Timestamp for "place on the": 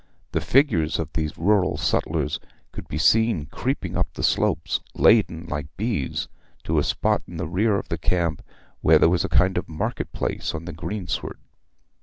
10.11-10.73